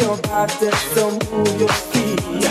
your 0.00 0.16
body, 0.18 0.70
so 0.94 1.10
move 1.10 1.60
your 1.60 1.68
feet. 1.68 2.43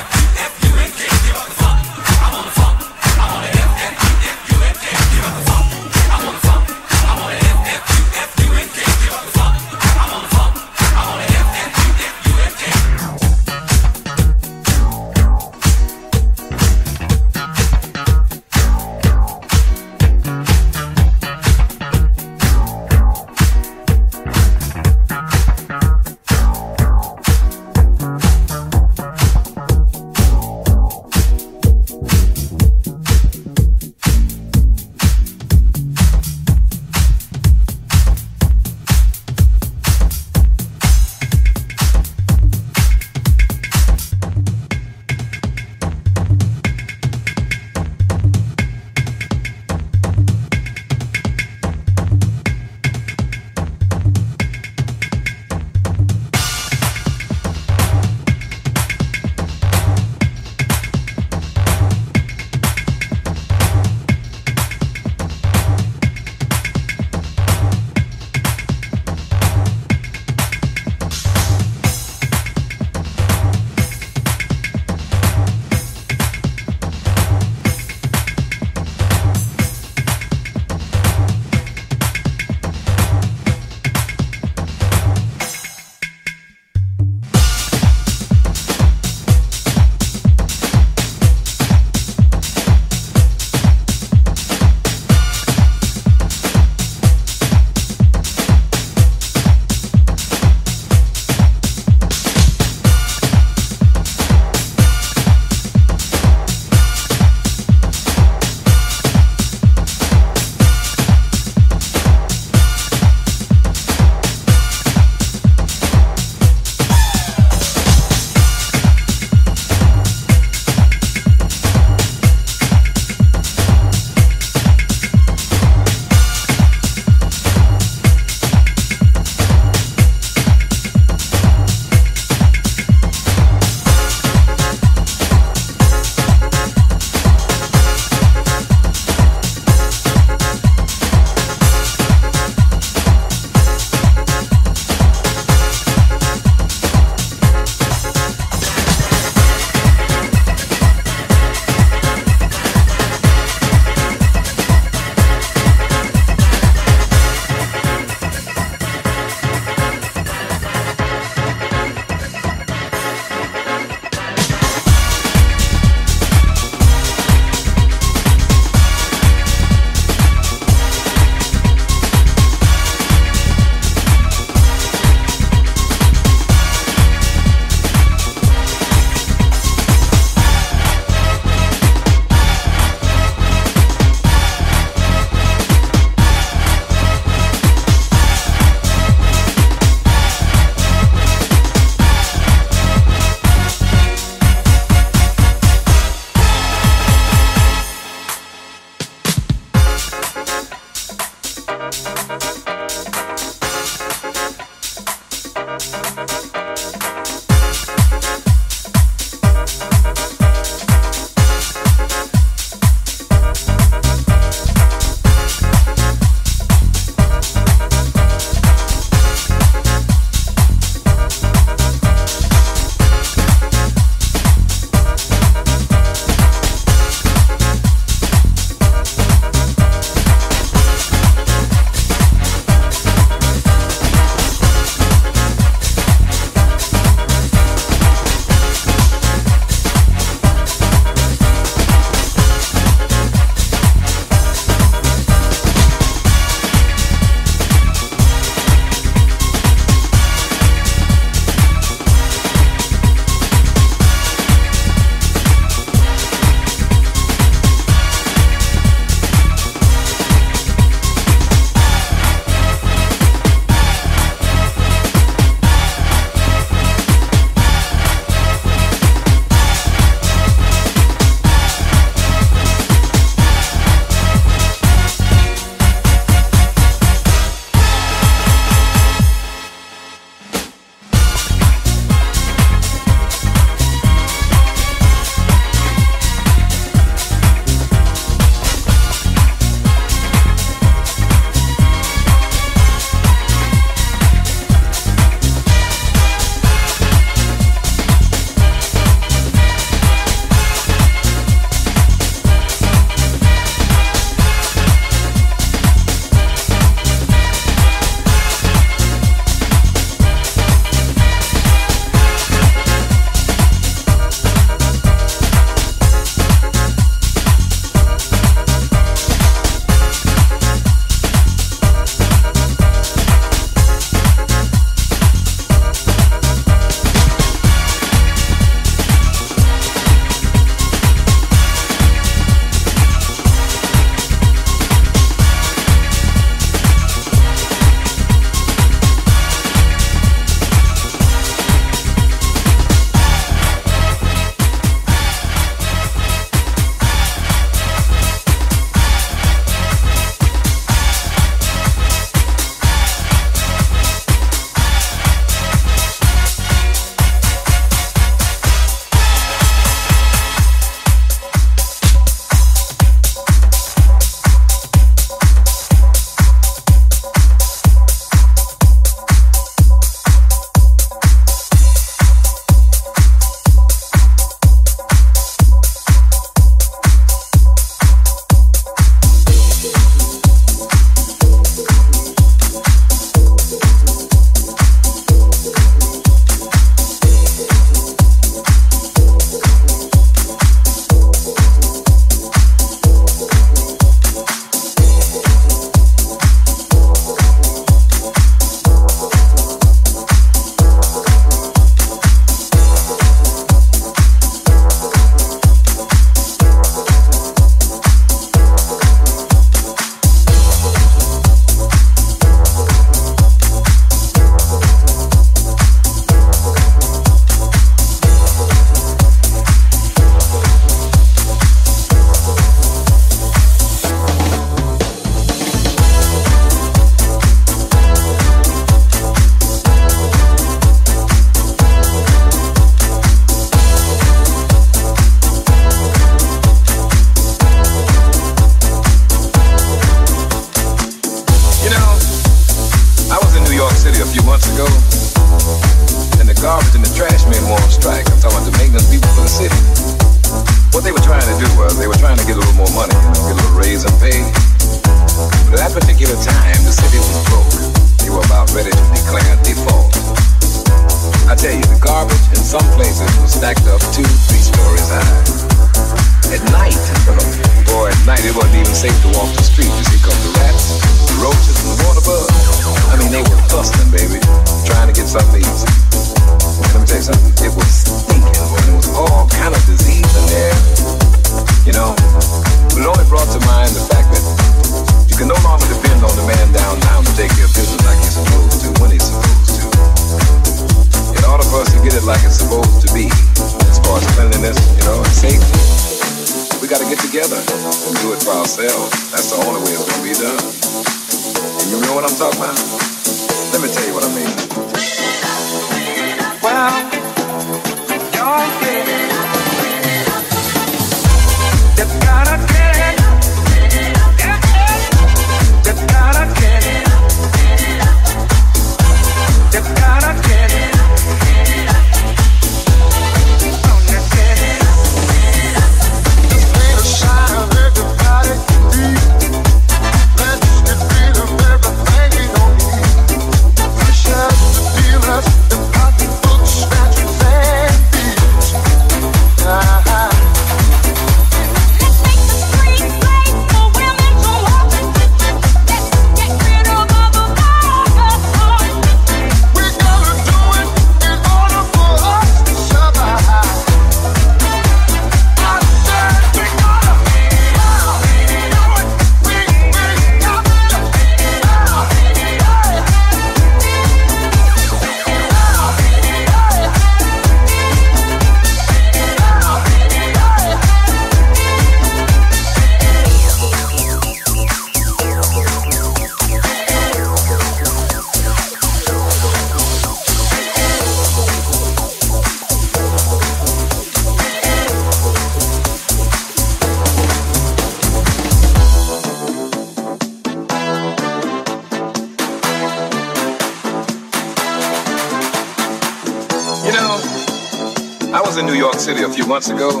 Months 599.61 599.69
ago, 599.69 600.00